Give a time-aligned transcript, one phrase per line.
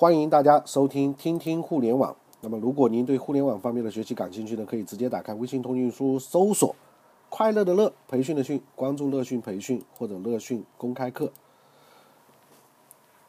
[0.00, 2.14] 欢迎大家收听听听互联网。
[2.40, 6.72] 那么，如果您对互联网方面的学习感兴趣呢，可以直接打开微信通讯书搜索
[7.28, 11.32] “快乐的乐培训的训”，关注乐讯培训或者乐讯公开课。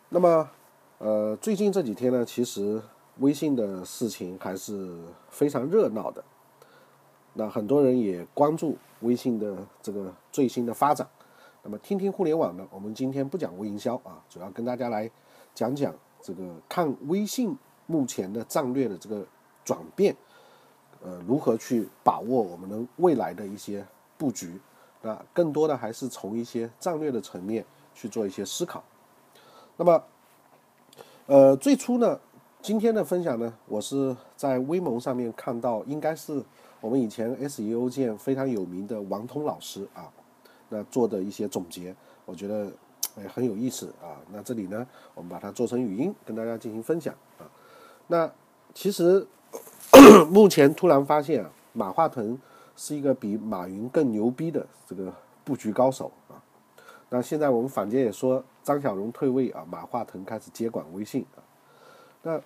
[0.09, 0.47] 那么，
[0.99, 2.79] 呃，最近这几天呢，其实
[3.17, 4.95] 微信的事情还是
[5.27, 6.23] 非常热闹的。
[7.33, 11.09] 那很多人也关注微信的这个最新的发展。
[11.63, 15.09] 那么，听听互联网呢，我们今天不讲微营销啊，主要跟大家来
[15.55, 15.91] 讲讲
[16.21, 17.57] 这个看微信
[17.87, 19.25] 目前的战略的这个
[19.63, 20.15] 转变，
[21.03, 23.85] 呃，如何去把握我们的未来的一些
[24.17, 24.59] 布局。
[25.01, 28.83] 那更多的还是从一些战略的层面去做一些思考。
[29.77, 30.03] 那么，
[31.25, 32.19] 呃，最初呢，
[32.61, 36.43] 今天的分享呢，我是在微盟上面看到，应该是
[36.81, 40.11] 我们以前 SEO 界非常有名的王通老师啊，
[40.67, 41.95] 那做的一些总结，
[42.25, 42.69] 我觉得
[43.21, 44.17] 也很有意思啊。
[44.31, 47.45] 那这里呢，我们把它做成语音跟大家进行分享啊。
[48.07, 48.31] 那
[48.73, 49.25] 其实
[50.31, 52.37] 目前突然发现啊，马化腾
[52.75, 56.41] 是一个比马云更牛逼的这个布局高手啊。
[57.09, 61.41] 那现在我们坊间也说张小龙退位啊，马化腾开始接管微信啊。
[62.21, 62.41] 那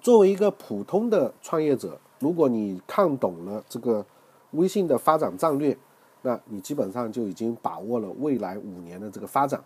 [0.00, 4.04] 作为一个普通的创业者，如果你看懂了这个
[4.52, 5.76] 微信的发展战略，
[6.22, 9.62] 那你基本上就已经把握了未来五年的这个发展。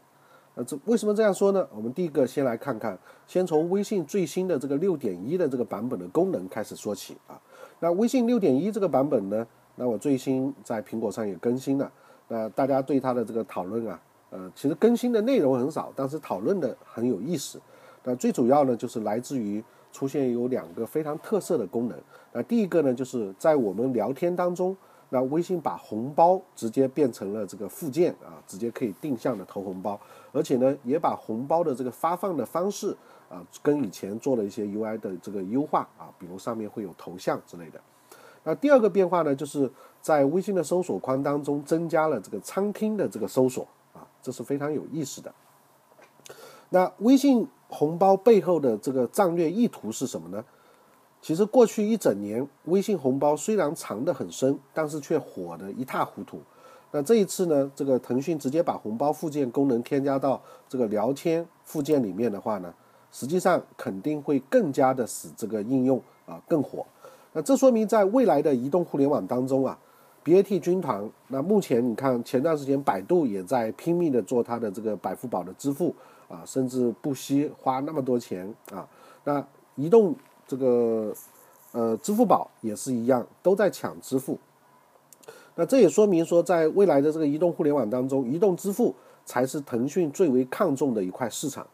[0.59, 1.65] 那这为什么这样说呢？
[1.73, 7.41] 我们第一个先来看看，先从微信最新的这个六点一的这个版本的功能开始说起啊。
[7.79, 11.89] 那微信六点一这个版本呢，那我最新在苹果上也更新了。
[12.27, 14.01] 那大家对它的这个讨论啊。
[14.31, 17.59] 呃，其实更新的内容很少，但是讨论的很有意思。
[18.03, 21.97] 那最主要呢，就是来自于出现有两个非常特色的功能。
[22.33, 24.77] 那第一个呢，就是在我们聊天当中，
[25.11, 29.99] 那微信把红包直接变成了这个附件啊，直接可以定向的投红包，
[30.33, 32.95] 而且呢，也把红包的这个发放的方式
[33.29, 37.81] 啊，跟以前做了一些 UI 的这个优化啊，比如上面会有头像之类的。
[38.45, 44.07] 那第二个变化呢，就是在微信的搜索框当中增加了这个餐厅的这个搜索啊。
[44.23, 45.33] 这是非常有意思的。
[46.71, 50.45] 那微信红包背后的这个战略意图是什么呢？
[51.21, 56.41] 其实过去一整年，微信红包虽然藏得很深，但是却火得一塌糊涂。
[56.91, 62.73] 那这一次呢，这个腾讯直接把红包附件功能添加到这个聊天附件里面的话呢，
[63.13, 66.87] 实际上肯定会更加的使这个应用啊更火。
[67.33, 69.79] 那这说明在未来的移动互联网当中啊。
[70.25, 75.95] BAT 军团，那目前你看，前段时间百度也在拼命的做它的这个百付宝的支付
[76.29, 78.87] 啊，甚至不惜花那么多钱啊。
[79.25, 79.43] 那
[79.75, 80.15] 移动
[80.49, 81.15] 这个
[81.71, 84.37] 呃支付宝也是一样，都在抢支付。
[85.55, 88.93] 那这也说明说，在未来的这个移动互联网当中，移动支付
[89.25, 91.65] 才是腾讯最为看重的一块市场。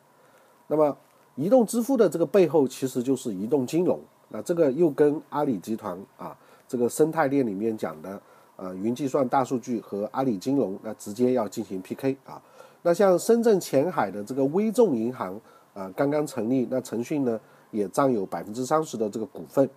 [0.66, 0.94] 那么，
[1.36, 3.98] 移动支付的这个背后，其实就是移动金融。
[4.28, 6.36] 那这个又跟阿里集团啊
[6.68, 8.20] 这个生态链里面讲的。
[8.56, 12.41] 呃，云计算、大数据和阿里金融，那直接要进行 PK 啊。
[12.82, 15.34] 那像深圳前海的这个微众银行
[15.74, 17.41] 啊，刚刚成立，那腾讯呢
[17.74, 19.68] 也占有百分之三十的这个股份。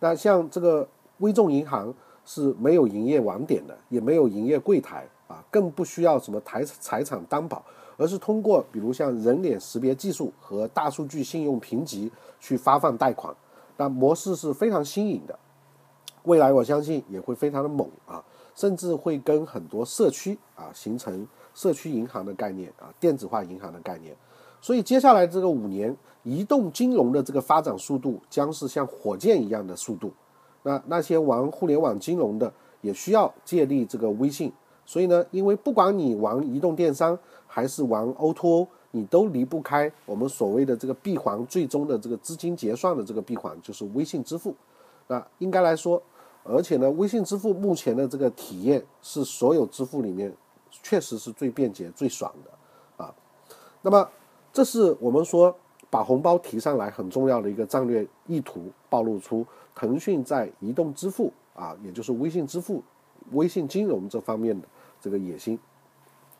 [0.00, 7.62] 那像这个微众银行是没有营业网点的，也没有营业柜台啊，更不需要什么财财产担保，
[7.96, 13.32] 而是通过比如像人脸识别技术和大数据信用评级去发放贷款，
[13.76, 15.38] 那模式是非常新颖的。
[16.24, 18.24] 未来我相信也会非常的猛啊，
[18.54, 24.16] 甚至会跟很多社区啊形成社区银行的概念啊，电子化银行的概念。
[24.62, 30.10] 所以接下来这个五年，移动金融的这个发展速度将是像火箭一样的速度。
[30.62, 32.50] 那那些玩互联网金融的
[32.80, 34.50] 也需要借力这个微信。
[34.86, 44.54] 所以呢，因为不管你玩移动电商还是玩 O2O，你都离不开我们所谓的这个闭环，最终的这个资金结算的这个闭环就是微信支付。
[45.08, 46.02] 那应该来说。
[46.44, 50.34] 而且呢，微信支付目前的这个体验是所有支付里面
[50.70, 53.14] 确实是最便捷、最爽的啊。
[53.80, 54.08] 那么，
[54.52, 55.54] 这是我们说
[55.88, 62.82] 把红包提上来很重要的一个战略意图，暴露出腾讯在移动支付啊，也就是微信支付、
[63.32, 64.66] 微信金融这方面的
[65.00, 65.58] 这个野心。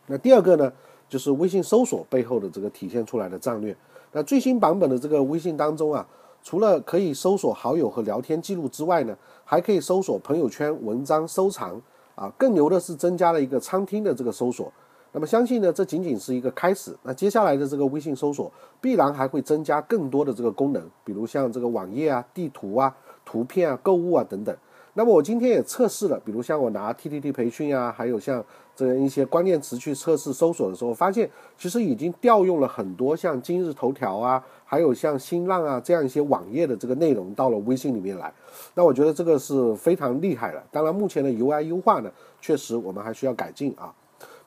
[0.07, 0.73] 那第二个呢，
[1.09, 3.77] 就是微信搜索背后的这个体现出来的战略。
[4.13, 6.07] 那最新版本的这个微信当中啊。
[6.45, 11.81] 除了可以搜索好友和聊天记录之外呢，还可以搜索朋友圈、文章、收藏
[12.17, 12.29] 啊。
[12.37, 14.73] 更牛的是增加了一个餐厅的这个搜索。
[15.13, 16.97] 那么相信呢，这仅仅是一个开始。
[17.03, 18.51] 那接下来的这个微信搜索
[18.81, 24.57] 必然还会增加更多的这个功能，比如像这个网页啊、地图啊、图片啊、购物啊等等。
[24.95, 28.45] 那么我今天也测试了，比如像我拿 T T T 培训啊，还有像
[28.77, 34.43] 这样一些关键词去测试搜索的时候，发现其实已经调用了很多像今日头条啊。
[34.65, 38.33] 还有像新浪啊这样一些网页的这个内容到了微信里面来。
[38.75, 40.63] 那我觉得这个是非常厉害的。
[40.71, 42.11] 当然，目前的 UI 优化呢，
[42.41, 43.93] 确实我们还需要改进啊。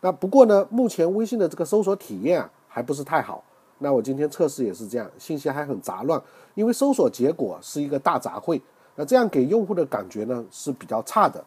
[0.05, 3.43] 那不过呢，目前微信的这个搜索体验啊还不是太好。
[3.79, 6.21] 那我今天测试也是这样，信息还很杂乱，
[6.53, 8.61] 因为搜索结果是一个大杂烩。
[8.93, 11.43] 那这样给用户的感觉呢是比较差的。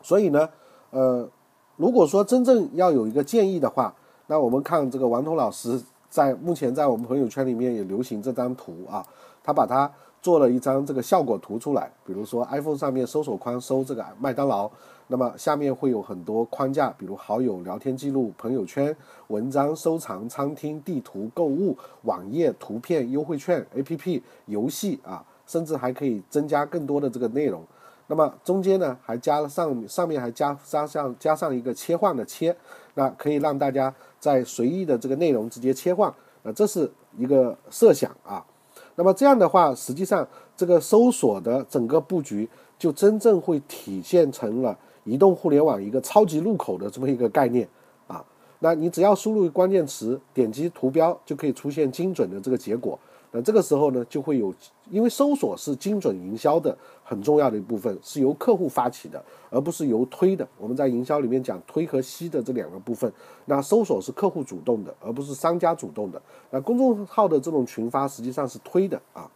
[0.00, 0.48] 所以呢，
[0.90, 1.28] 呃，
[1.74, 3.92] 如果说真正要有一个建议的话，
[4.28, 9.04] 那我们看这个王彤老师在目前在我们朋友圈里面也流行这张图啊，
[9.42, 9.90] 他把它
[10.22, 11.92] 做了一张这个效果图出来。
[12.06, 14.70] 比如说 iPhone 上面搜索框搜这个麦当劳，
[15.08, 18.96] 那么下面会有很多框架，比如好友、聊天记录、朋友圈、
[19.26, 27.62] 文章、收藏、餐厅、地图、购物、网页、图片、优惠券、APP、游戏啊，甚至还可以增加更多的这个内容。
[28.06, 32.54] 那么中间呢，还加了上上面还加加上加上一个切换的切，
[32.94, 38.44] 那可以让大家在随意的这个内容直接切换，那这是一个设想啊。
[38.94, 42.48] 那么这样的话，实际上这个搜索的整个布局
[42.78, 47.66] 就真正会体现成了移动互联网一个超级入口的这么一个概念
[48.06, 48.24] 啊。
[48.60, 52.98] 那你只要输入关键词，点击图标就可以出现精准的这个结果。
[53.34, 54.54] 那这个时候呢，就会有，
[54.90, 60.46] 因为搜索是精准营销的很重要的一部分，是由客户发起的，而不是由推的。
[60.58, 63.10] 我们在营销里面讲推和吸的这两个部分，
[63.46, 66.20] 那搜索是客户主动的，而不是商家主动的。
[66.50, 69.30] 那公众号的这种群发实际上是推的啊，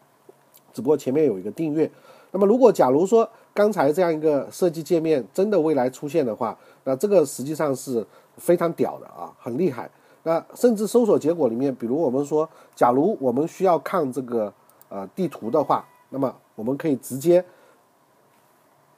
[0.74, 1.90] 只不过前面有一个订阅。
[2.32, 6.54] 那么如果假如说刚才这样一个设计界面真的未来出现的话，
[6.84, 8.06] 那这个实际上是
[8.36, 9.90] 非常屌的啊，很厉害。
[10.26, 14.52] 那甚至搜索结果里面，比如我们说，假如我们需要看这个
[14.88, 17.44] 呃地图的话，那么我们可以直接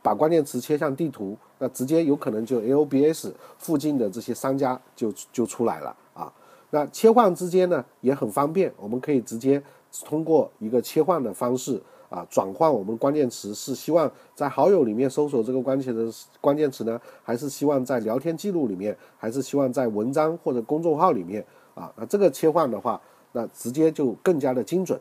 [0.01, 6.33] 把关键词切向地图，那直接有可能就 LBS 附近的这些商家就就出来了啊。
[6.71, 9.63] 那切换之间呢也很方便，我们可以直接
[10.07, 11.79] 通过一个切换的方式。
[12.09, 21.45] 啊，转换我们关键词是希望在好友里面搜索这个关键词关键词呢，还是希望在聊天记录里面，还是希望在文章或者公众号里面
[21.75, 21.93] 啊？
[21.97, 23.01] 那这个切换的话，
[23.33, 24.99] 那直接就更加的精准。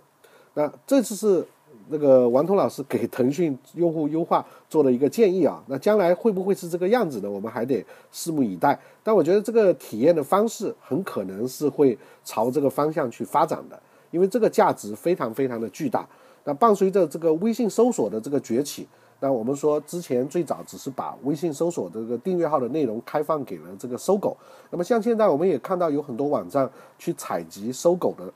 [0.54, 1.46] 那这次是
[1.90, 5.64] 那个王彤老师给腾讯用户优化做的一个建议啊。
[5.68, 7.30] 那将来会不会是这个样子呢？
[7.30, 8.78] 我们还得拭目以待。
[9.04, 13.82] 但我觉得这个体验的方式很可能是会朝这个方向去发展的，
[14.12, 16.08] 因为这个价值非常非常的巨大。
[16.44, 18.88] 那伴随着这个微信搜索的这个崛起，
[19.20, 24.36] 那我们说之前最早只是把微信搜索这个订阅号的内容开放给了这个搜狗，
[24.70, 28.32] 那么像现在我们也看到有很多网站去采集搜狗的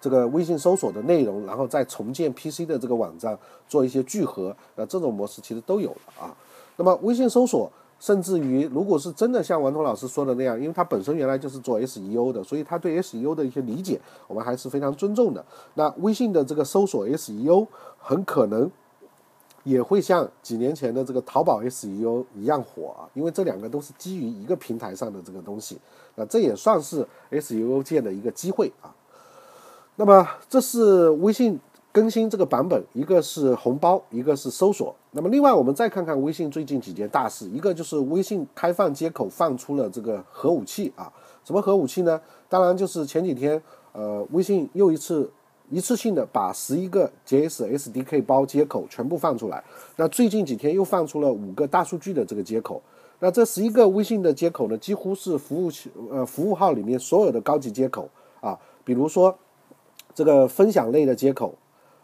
[0.00, 3.38] 这个微信搜索的内容，然后再重建 PC 的这个网站
[3.68, 6.36] 做一些聚合，那这种模式其实都有了啊。
[6.76, 7.70] 那么微信搜索。
[8.00, 15.44] 甚至于，如果是真的像王彤老师说的那样，因为他本身原来就是做 SEO 的，所以他对 SEO 的一些理解，我们还是非常尊重的。
[15.74, 17.66] 那微信的这个搜索 SEO
[17.98, 18.70] 很可能
[19.64, 25.76] 也会像几年前的这个淘宝 SEO 一样火啊，因为这两个都是基于一个平台上的这个东西，
[26.14, 28.94] 那这也算是 SEO 界的一个机会啊。
[29.96, 31.58] 那么这是微信。
[31.98, 34.94] 更新这个版本，一个是红包，一个是搜索。
[35.10, 41.12] 那么另外，我们再看看微信最近几件大事，一个就是微信开放接口放出了这个核武器啊。
[41.42, 42.20] 什么核武器呢？
[42.48, 43.60] 当然就是前几天，
[43.90, 45.28] 呃，微信又一次
[45.70, 49.64] 一次性的把十一个 JS SDK 包接口全部放出来。
[49.96, 52.80] 那最近几天又放出了五个大数据的这个接口。
[53.18, 58.08] 那这十一个微信的接口呢，几乎是服务器呃服务号里面所有的高级接口
[58.40, 59.36] 啊，比如说
[60.14, 61.52] 这个分享类的接口。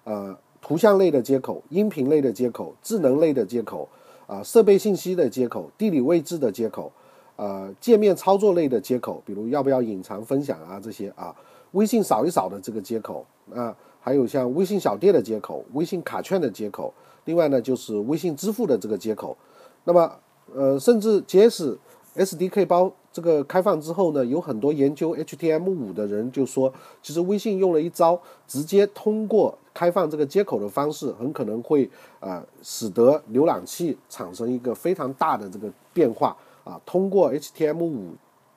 [0.04, 3.88] 呃，图像类的接口、音频类的接口、智能类的接口、
[4.26, 6.92] 啊，设备信息的接口、地理位置的接口、
[7.36, 11.34] 呃，界面操作类的接口，比如要不要隐藏分享啊这些啊，
[11.72, 16.92] 微信扫一扫的这个接口啊，还有像微信小店的接口、微信卡券的接口，
[17.24, 19.36] 另外呢就是微信支付的这个接口，
[19.84, 20.10] 那么
[20.54, 21.76] 呃，甚至即使
[22.16, 22.92] SDK 包。
[23.12, 36.80] 这个开放之后呢，有很多研究 HTML5 的人就说，其实微信用了一招，直接通过开放这个接口的方式，很可能会啊，使得浏览器产生一个非常大的这个变化啊。
[36.84, 38.14] 通过 HTML5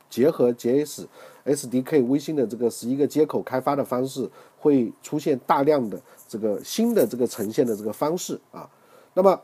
[0.10, 1.06] 结合 JS
[1.46, 8.68] SDK 微信的这个十一个接口开发的方式，会出现大量的这个新的这个呈现的这个方式啊。
[9.14, 9.40] 那么，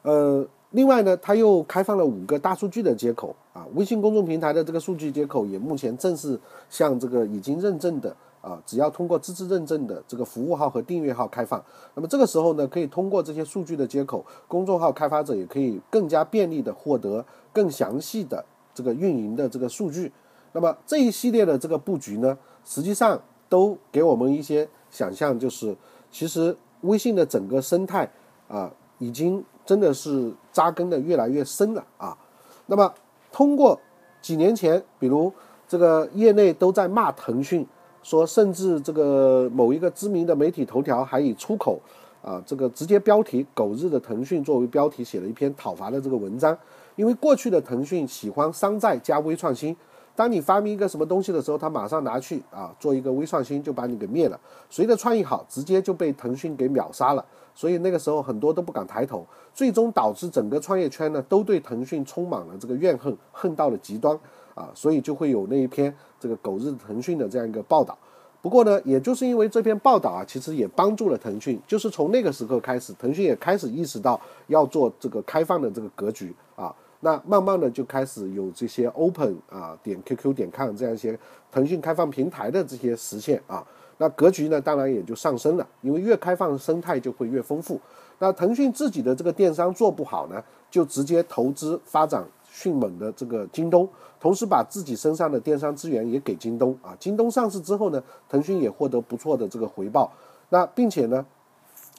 [0.00, 0.48] 呃。
[0.70, 11.60] 另外呢，它又开放了五个大数据的接口啊，微信公众平台的这个数据接口也目前正是向这个已经认证的啊，只要通过资质认证的这个服务号和订阅号开放。
[11.94, 20.12] 那么这个时候呢，可以通过这些数据的接口，公众号开发者也可以更加便利的获得更详细的这个运营的这个数据。
[20.52, 25.76] 那么这一系列的这个布局呢，实际上都给我们一些想象，就是
[26.12, 28.08] 其实微信的整个生态
[28.46, 32.18] 啊，已经真的是扎根的越来越深了啊。
[32.66, 32.92] 那么
[33.30, 33.78] 通过
[34.20, 35.32] 几年前，比如
[35.68, 37.64] 这个业内都在骂腾讯，
[38.02, 41.78] 说甚至这个某一个知名的媒体头条还以出口
[42.20, 46.58] 啊这个直接标题“狗日的腾讯”作为标题写了一篇讨伐的这个文章。
[46.96, 49.74] 因为过去的腾讯喜欢山寨加微创新，
[50.16, 54.40] 当你发明一个什么东西的时候，他马上拿去啊做一个微创新，就把你给灭了。
[54.68, 57.24] 谁的创意好，直接就被腾讯给秒杀了。
[57.60, 64.18] 所以那个时候很多都不敢抬头，最终导致整个创业圈呢都对腾讯充满了这个怨恨，恨到了极端
[64.54, 64.70] 啊。
[64.74, 67.94] 所以就会有那一篇这个“狗日腾讯”的这样一个报道。
[68.40, 76.74] 不过呢，也就是因为这篇报道啊，其实也帮助了腾讯，就是从那个时候开始，腾讯也开始意识到要做这个开放的这个格局啊。
[77.00, 81.18] 那慢慢的就开始有这些 open 啊点 qq 点 com 这样一些
[81.52, 83.62] 腾讯开放平台的这些实现啊，
[84.02, 87.78] 那格局呢当然也就上升了，因为越开放生态就会越丰富。
[88.18, 93.86] 那腾讯自己的这个电商做不好呢，就直接投资发展迅猛的这个京东，
[94.18, 96.96] 同时把自己身上的电商资源也给京东啊。
[96.98, 100.10] 京东上市之后呢，腾讯也获得不错的这个回报，
[100.48, 101.24] 那并且呢，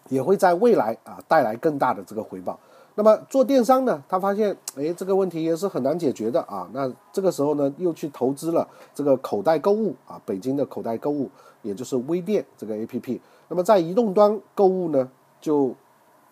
[0.10, 2.60] 也会在未来啊带来更大的这个回报。
[3.02, 6.70] 那么做电商呢，他发现，哎，这个问题也是很难解决的啊。
[6.72, 11.28] 那这个时候呢，又去投资了这个口袋购物啊，北京的口袋购物，
[11.64, 13.20] 也就是微店这个 APP。
[13.48, 15.74] 那么在移动端购物呢，就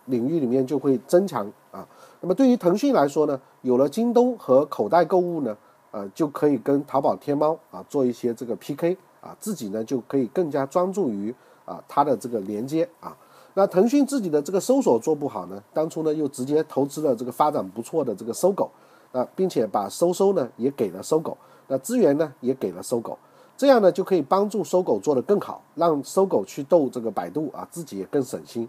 [0.05, 1.87] 领域里面就会增强啊。
[2.21, 5.57] 那么对于腾讯来说呢，有了京东和口袋购物呢，
[5.89, 11.33] 呃，就可以跟淘宝、天猫啊做一些这个 PK 啊，自己呢就可以更加专注于
[11.65, 13.17] 啊它的这个连接啊。
[13.59, 18.71] 那腾讯自己的这个搜索做不好呢，当初呢又直接投资了这个发展不错的这个搜狗，
[19.11, 21.37] 啊，并且把搜搜呢也给了搜狗，
[21.67, 23.19] 那资源呢也给了搜狗，
[23.57, 28.65] 这样呢就可以帮助搜狗做得更好，让搜狗去斗这个百度啊，自己也更省心。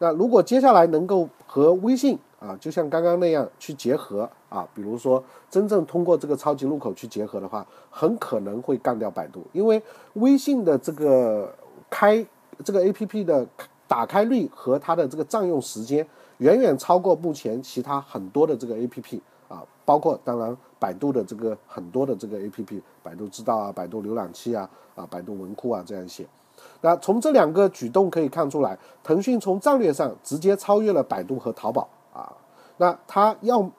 [0.00, 9.80] 那如果接下来能够和微信啊，就像刚刚那样去结合啊，比如说真正通过这个超级入口去结合的话，很可能会干掉百度，因为
[10.14, 11.54] 微信的这个
[11.88, 12.26] 开
[12.64, 13.46] 这个 A P P 的。
[13.92, 16.06] 打开率和它的这个占用时间
[16.38, 26.26] 远远超过目前其他很多的这个 A P P 啊，包括当然百度的这个很多的这个 A P P，百度知道啊，百度浏览器啊，啊，百度文库啊这样一些。
[26.80, 32.32] 那从这两个举动可以看出来，腾讯从战略上直接超越了百度和淘宝啊。
[32.78, 33.70] 那他要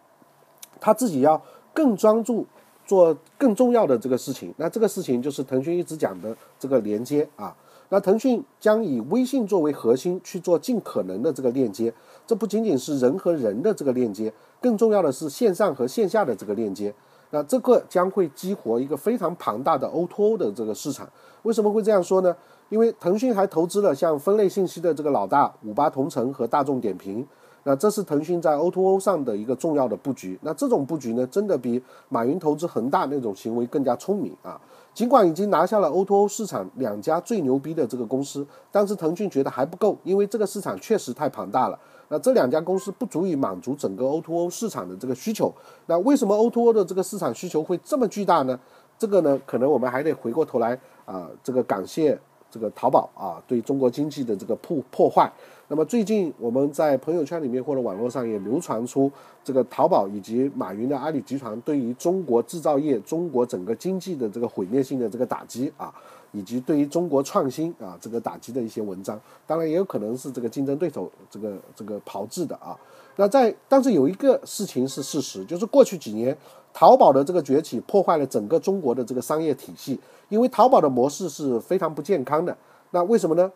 [0.79, 1.41] 他自己要
[1.73, 2.45] 更专注
[2.85, 7.55] 做更重要的这个事情，那这个事情就是腾讯一直讲的这个连接啊。
[7.93, 11.93] 那腾讯将以微信作为核心去做尽可能的这个链接，
[12.25, 16.91] 这不仅仅是人和人的这个链接，更重要的是线上和线下的这个链接。
[17.29, 21.07] 那这个将会激活一个非常庞大的 O2O 的这个市场。
[21.43, 22.35] 为什么会这样说呢？
[22.69, 27.23] 因为腾讯还投资了像分类信息的这个老大五八同城和大众点评。
[27.65, 30.37] 那这是腾讯在 O2O 上的一个重要的布局。
[30.41, 34.59] 那这种布局呢，真的比马云投资恒大那种行为更加聪明啊！
[34.93, 41.79] 尽管已经拿下了 O2O 市场两家最牛逼的这个公司，但是腾讯觉得还不够，因为这个市场确实太庞大了。
[42.09, 45.51] 那这两家公司不足以满足整个 O2O 市场的这个需求。
[45.87, 48.59] 那为什么 O2O 的这个市场需求会这么巨大呢？
[48.99, 52.17] 这个呢，可能我们还得回过头来啊，这个感谢
[52.53, 55.31] 这个淘宝啊对中国经济的这个破破坏。
[55.69, 59.11] 那么最近我们在朋友圈里面或者网络上也流传出
[59.43, 65.91] 这个淘宝以及马云的阿里集团对于中国制造业、中国整个经济的这个毁灭性的这个打击啊，
[66.31, 72.77] 以及对于中国创新啊这个打击的一些文章，当然也有可能是这个竞争对手这个这个炮制的啊。
[73.15, 76.35] 那在但是有一个事情是事实，就是过去几年
[76.73, 79.99] 淘宝的这个崛起破坏了整个中国的这个商业体系，
[80.33, 82.57] 因为淘宝的模式是非常不健康的。
[82.89, 83.51] 那为什么呢？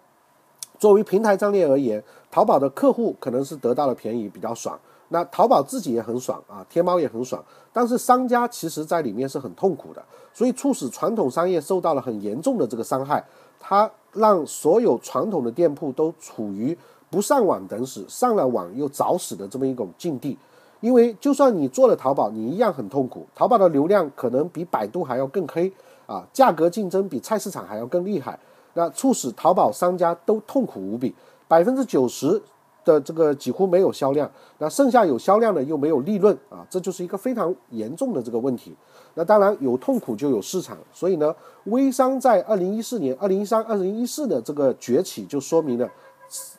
[0.77, 4.79] 作为平台战略而言，淘宝的客户可能是得到了便宜，比较爽。
[5.07, 7.43] 那淘宝自己也很爽啊，天猫也很爽。
[7.73, 10.05] 但是商家其实在里面是很痛苦的，
[10.35, 13.25] 所以促使传统商业受到了很严重的这个伤害。
[13.59, 16.77] 它让所有传统的店铺都处于
[17.09, 20.37] 不上网等死，上了网又早死的这么一种境地。
[20.79, 23.25] 因为就算你做了淘宝，你一样很痛苦。
[23.33, 25.73] 淘宝的流量可能比百度还要更黑
[26.07, 28.39] 啊，价格竞争比菜市场还要更厉害。
[28.73, 31.13] 那促使淘宝商家都痛苦无比，
[31.47, 32.39] 百分之九十
[32.85, 38.75] 的这个几乎没有销量，那剩下有销量的又没有利润啊，这就是一个非常严重的这个问题。
[39.15, 45.89] 那当然有痛苦就有市场，所以呢，微商在二零一四年、二零一三、二零一四的这个崛起，就说明了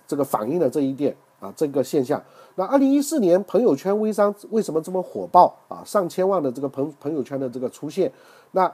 [0.09, 2.21] 这个反映了这一点啊，这个现象。
[2.57, 5.85] 那二零一四年朋友圈微商为什么这么火爆啊？
[5.87, 8.13] 上千万的这个朋朋友圈的这个出现，
[8.51, 8.69] 那。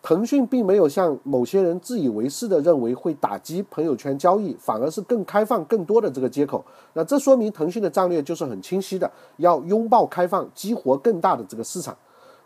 [0.00, 6.64] 腾讯并没有像某些人自以为是的认为会打击朋友圈交易，反而是更开放更多的这个接口。
[6.94, 11.94] 那这说明腾讯的战略就是很清晰的，要拥抱开放，激活更大的这个市场。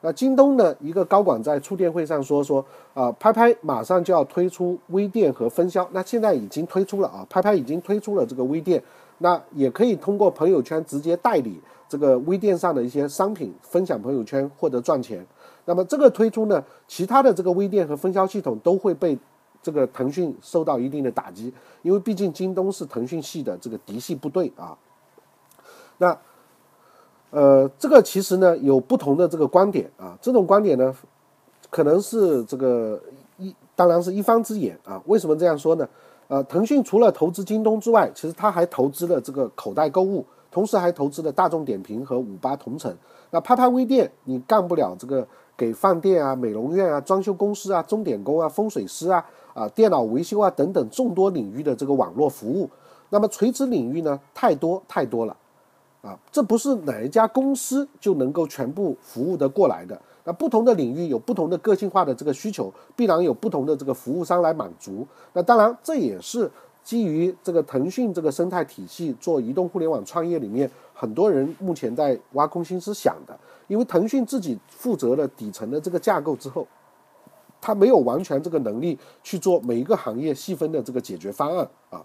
[0.01, 8.83] 那京东的一个高管在触电会上说说啊，拍拍马上就要推出微店和分销，那现在已经推出了啊，拍拍已经推出了这个微店，
[9.19, 15.25] 那也可以通过朋友圈直接代理这个微店上的一些商品分享朋友圈获得赚钱。
[15.65, 19.17] 那么这个推出呢，其他的这个微店和分销系统都会被
[19.63, 24.77] 这个腾讯受到一定的打击，因为毕竟京东是腾讯系的这个嫡系部队啊。
[25.99, 26.19] 那
[27.31, 30.93] 呃，这个其实呢有不同的这个观点啊，这种观点呢
[31.71, 33.01] 可能是这个
[33.39, 35.01] 一当然是一方之言啊。
[35.07, 35.89] 为什么这样说呢？
[36.27, 42.93] 呃，腾讯除了投资京东之外，其实它还投资了这个口袋购物，同时还投资了大众点评和五八同城。
[43.31, 45.25] 那拍拍微店，你干不了这个。
[45.57, 52.69] 给饭店啊、美容院啊、装修公司啊、钟点工啊、风水师啊、啊电脑维修啊等等众多领域的这个网络服务，
[53.11, 55.37] 那么垂直领域呢太多太多了，
[56.03, 60.01] 啊，这不是哪一家公司就能够全部服务的过来的。
[60.25, 65.05] 那不同的领域有不同的个性化的这个需求，必然有不同的这个服务商来满足。
[65.33, 66.49] 那当然，这也是
[66.85, 73.37] 基于这个腾讯这个生态体系做移动互联网创业里面，很多人目前在挖空心思想的。
[73.69, 76.67] 因为腾讯自己负责了底层的这个架构之后，
[77.61, 82.05] 他没有完全这个能力去做每一个行业细分的这个解决方案啊，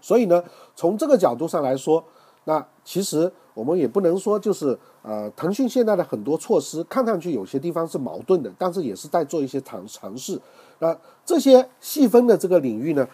[0.00, 2.04] 所以呢，从这个角度上来说，
[2.44, 10.40] 那其实我们也不能说就是呃，腾讯现在的很多措施看上去有些地方是矛盾的，但是也是在做一些尝尝试。
[10.78, 13.08] 那这些细分的这个领域呢，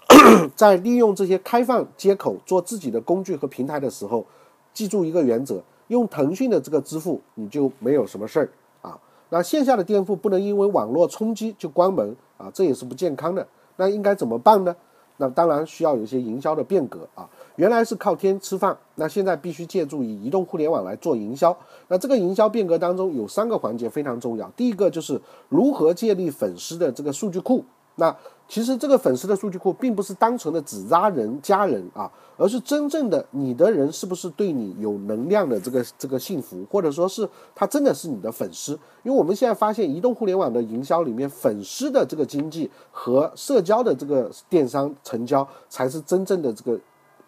[0.56, 4.24] 在利用这些开放接口做自己的工具和平台的时候，
[4.72, 5.62] 记住一个原则。
[5.88, 8.48] 用腾讯的这个支付，你就没有什么事儿
[8.80, 8.98] 啊。
[9.30, 13.46] 那线下的店铺不能因为网络冲击就关门啊，这也是不健康的。
[13.76, 14.74] 那应该怎么办呢？
[15.18, 17.28] 那当然需要有一些营销的变革啊。
[17.56, 21.56] 原来是靠天吃饭，那现在必须借助以移动互联网来做营销。
[21.88, 24.50] 那这个营销变革当中有三个环节非常重要。
[24.56, 27.64] 第一个就是如何建立粉丝的这个数据库。
[27.96, 28.14] 那
[28.48, 38.72] 其实这个粉丝的数据库并不是单纯的只拉人加人啊，而是真正的你的人是不是对你有能量的这个这个幸福，或者说是他真的是你的粉丝？
[39.02, 46.78] 因为我们现在发现，移动互联网的营销里面，粉丝的这个经济和社交的这个电商成交才是真正的这个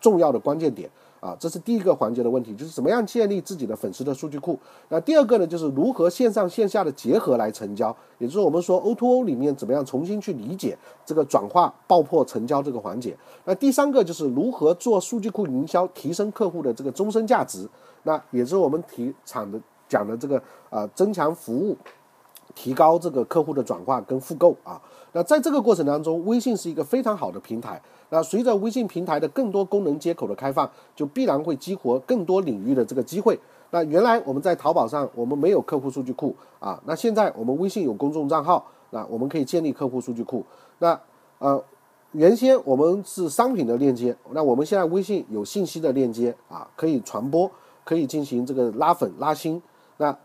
[0.00, 0.90] 重要的关键点。
[1.24, 4.58] 啊，这是第一个环节的问题，就是怎么样建立自己的粉丝的数据库。
[4.90, 13.16] 那第二个呢，就是如何线上线下的结合来成交，也就是我们说 O2O 里面怎么样重新去理解这个转化爆破成交这个环节。
[13.46, 17.66] 那第三个就是如何做数据库营销，提升客户的这个终身价值。
[18.02, 19.58] 那也是我们提厂的
[19.88, 21.74] 讲的这个啊，增强服务，
[22.54, 24.78] 提高这个客户的转化跟复购啊。
[25.14, 27.80] 那在这个过程当中，微信是一个非常好的平台。
[28.10, 33.38] 那随着微信平台的更多功能接口的开放，就必然会激活更多领域的这个机会。
[33.70, 40.44] 那原来我们在淘宝上我们没有客户数据库啊，那现在我们微信有公众账号，那我们可以建立客户数据库。
[40.80, 41.00] 那
[41.38, 41.62] 呃，
[42.12, 47.50] 原先我们是商品的链接，那我们现在微信有信息的链接啊，可以传播，
[47.84, 49.60] 可以进行这个拉粉拉新。
[49.96, 50.16] 那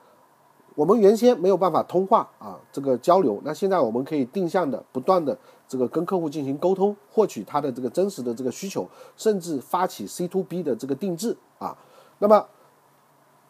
[0.79, 5.37] 我们原先没有办法通话啊，这个交流，那现在我们可以定向的不断的。
[5.67, 8.87] 这个跟客户进行沟通，获取他的这个真实的这个需求，
[9.17, 11.77] 甚至发起 C to B 的这个定制啊，
[12.19, 12.47] 那么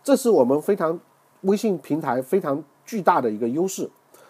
[0.03, 0.99] 这是我们非常
[1.41, 3.87] 微信平台非常巨大的一个优势。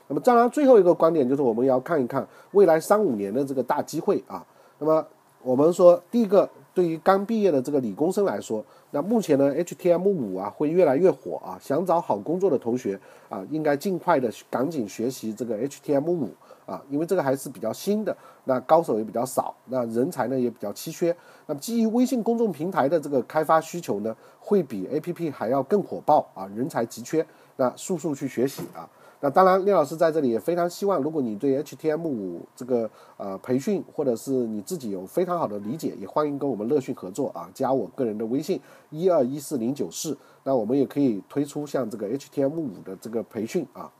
[0.10, 4.46] 那么当然，最后一个观点就是我们要看一看未来三五年的这个大机会啊。
[4.78, 5.08] 那么
[5.42, 6.48] 我们说，第一个，
[6.80, 16.30] 对于刚毕业的这个理工生来说，那目前呢，HTM 五啊会越来越火啊，想找好工作的同学啊，应该尽快的赶紧学习这个 HTM 五。
[16.65, 21.13] 啊，因为这个还是比较新的，那高手也比较少，那人才呢也比较稀缺。
[21.48, 27.26] 那么基于微信公众平台的这个开发需求呢，会比 APP 还要更火爆啊，人才急缺，
[27.58, 28.88] 那速速去学习啊。
[29.21, 43.91] 那当然，聂老师在这里也非常希望，如果你对 HTM 五这个呃培训，或者是你自己有非常好的理解，也欢迎跟我们乐讯合作啊，加我个人的微信一二一四零九四，那我们也可以推出像这个 HTM 五的这个培训啊。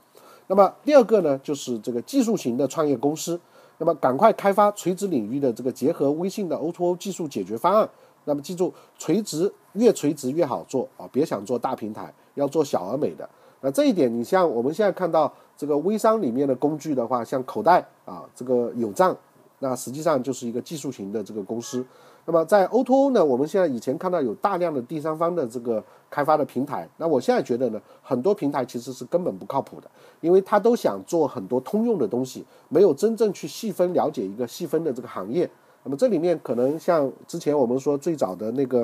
[0.48, 3.38] 那么第二个呢，就是这个技术型的创业公司，
[3.78, 7.90] 那么赶快开发垂直领域的这个结合微信的 O2O 技术解决方案。
[8.24, 13.28] 那么记住，垂直越垂直越好做啊，别想做大平台，要做小而美的。
[13.62, 19.16] 那这一点，你像我们现在看到这个微商里面的工具的话，像口袋啊，这个有账
[19.60, 21.86] 那实际上就是一个技术型的这个公司。
[22.26, 29.90] 那么在 O2O 呢，我们现在以前看到有大量的第三方的这个开发的平台，那我现在觉得呢，很多平台其实是根本不靠谱的，
[30.22, 35.50] 因为他都想做很多通用的东西，没有真正去细分了解一个细分的这个行业。
[35.84, 38.84] 那么这里面可能像之前我们说最早的那个，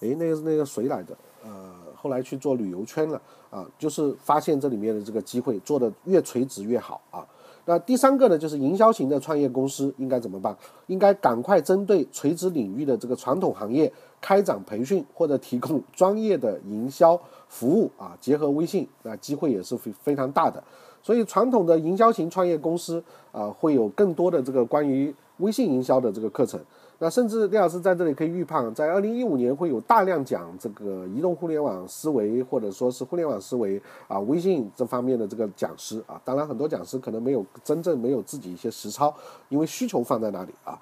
[0.00, 1.16] 哎，那个那个谁来的？
[1.44, 7.26] 呃，后来去做旅游圈了啊，就是发现这里面的这个机会，做的越垂直越好啊。
[7.64, 10.56] 那第三个呢，就是营销型的创业公司应该怎么办？
[10.86, 20.62] 应该赶快针对垂直领域的这个传统行业开展培训，或者提供专业的营销服务啊，结合微信，那机会也是非非常大的。
[21.02, 26.58] 所以传统的营销型创业公司啊，会有更多的这个关于微信营销的这个课程。
[27.00, 36.20] 那甚至廖老师在这里可以预判，在二零一五年会有大量讲这个移动互联网思维，或者说是互联网思维啊，微信这方面的这个讲师啊。
[36.24, 39.14] 当然，很多讲师可能没有真正没有自己一些实操，
[39.48, 40.76] 因为需求放在那里啊。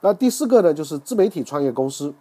[0.00, 2.14] 那第四个呢，就是自媒体创业公司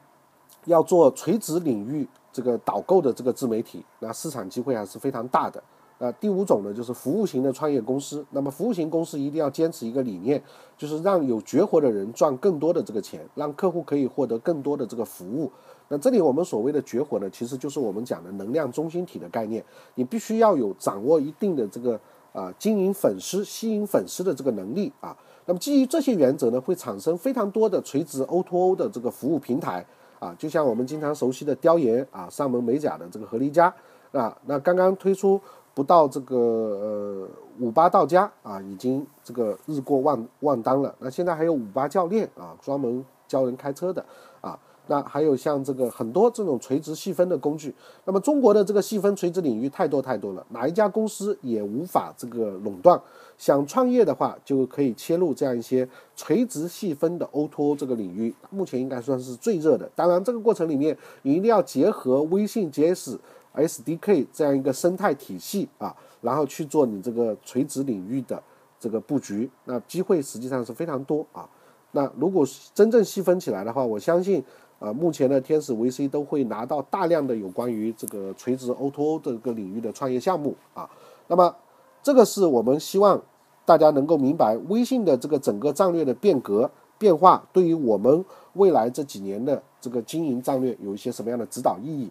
[0.66, 5.62] 要做垂直领域这个导购的这个自媒体，那市场机会还是非常大的。
[6.02, 8.26] 啊，第五种呢，就是服务型的创业公司。
[8.32, 10.42] 那么，服务型公司一定要坚持一个理念，
[10.76, 15.52] 就是让有绝活的人赚更多的这个钱，让客户可以获得更多的这个服务。
[15.90, 19.64] 那这里我们所谓的绝活呢，其实就是我们讲的能量中心体的概念。
[19.94, 22.00] 你必须要有掌握一定的这个
[22.34, 25.16] 啊经营粉丝、吸引粉丝的这个能力啊。
[25.46, 29.86] 那么，基于这些原则呢，会产生非常多的垂直 O2O 的这个服务平台
[30.18, 33.72] 啊，就像我们经常熟悉的雕岩啊、上门美甲的这个合力家
[34.12, 35.40] 啊，那刚刚推出。
[35.74, 37.28] 不到这个呃
[37.60, 40.94] 五八到家啊，已经这个日过万万单了。
[41.00, 44.06] 那现在还有五八教练啊，专门教人开车的
[44.42, 44.60] 啊。
[44.88, 47.74] 那还有像这个很多这种垂直细分的工具。
[48.04, 53.00] 那么中国的这个细分垂直领域太多太多了，哪一家公司也无法这个垄断。
[53.38, 59.90] 想创业的话，就可以切入这样一些垂直细分的 O2O 这个领域，目前应该算是最热的。
[59.96, 63.18] 当然，这个过程里面你一定要结合微信 JS。
[63.56, 68.42] SDK 这样一个生态体系啊，然后去做你这个垂直领域的
[68.80, 71.48] 这个布局，那机会实际上是非常多啊。
[71.92, 74.42] 那如果真正细分起来的话，我相信
[74.80, 80.90] 啊，目前的天使 VC 都会拿到大量的有关于这个垂直 O2O 这个领域的创业项目啊。
[81.28, 81.54] 那么
[82.02, 83.22] 这个是我们希望
[83.66, 92.10] 大家能够明白微信的这个整个战略的变革变化，对于我们未来这几年的这个经营战略有一些什么样的指导意义。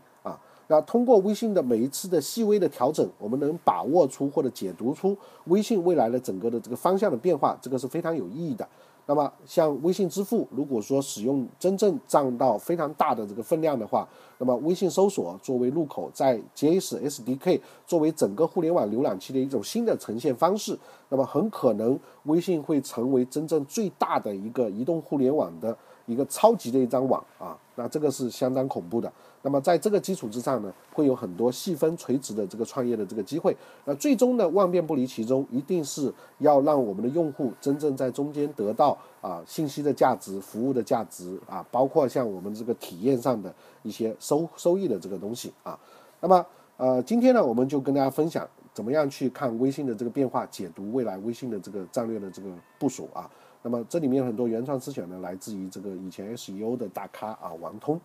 [0.71, 8.67] 那通过微信的每一次的细微的调整，我们能把握出或者解读出微信未来的整个的这个方向的变化，这个是非常有意义的。
[9.07, 20.79] 那么像微信支付，如果说使用真正占到非常大的这个分量的话，那么微信搜索作为入口，在 JS SDK 作为整个互联网浏览器的一种新的呈现方式，
[21.09, 25.77] 那么很可能微信会成为真正最大的一个移动互联网的
[26.11, 29.11] 一个超级的一张网啊，那这个是相当恐怖的。
[29.43, 33.57] 那么在这个基础之上呢，会有很多细分垂直的这个创业的这个机会。
[33.87, 45.79] 那最终呢，万变不离其中，一定是要让我们的用户真正在中间得到啊信息的价值、服务的价值啊，包括像我们这个体验上的一些收收益的这个东西啊。
[46.21, 46.45] 那么
[46.77, 53.31] 呃，今天呢，我们就跟大家分享怎么样去看微信的这个变化，解读未来微信的这个战略的这个部署啊。
[53.63, 58.01] 那么这里面很多原创思选呢，来自于这个以前 SEO 的大咖啊，王通。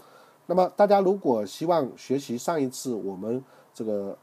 [0.47, 4.17] 那么大家如果希望学习上一次我们这个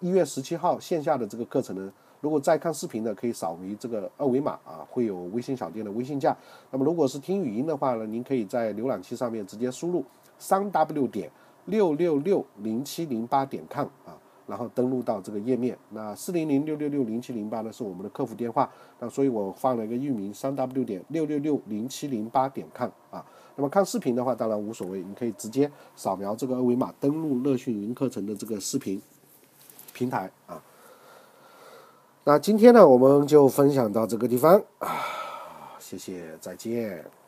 [0.00, 6.36] 一月十七号线下的这个课程呢，如果在看视频的，可以扫描这个二维码啊，会有微信小店的微信价。
[6.70, 10.04] 那么如果是听语音的话呢，您可以在浏览器上面直接输入
[10.38, 11.30] 三 w 点
[11.64, 14.18] 六六六零七零八点 com 啊。
[14.46, 23.24] 然后登录到这个页面，那四零零六六六零七零八呢是我们的客服电话，那所以我放了一个域名三 w 点六六六零七零八点 com 啊。
[23.54, 29.00] 那么看视频的话，当然无所谓，你可以直接扫描这个二维码登录乐讯云课程的这个视频
[29.92, 30.62] 平台啊。
[32.24, 34.88] 那今天呢，我们就分享到这个地方啊，
[35.78, 37.21] 谢谢，再见。